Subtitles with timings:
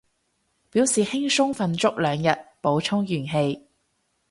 [0.71, 3.67] 表示輕鬆瞓足兩日，補充元氣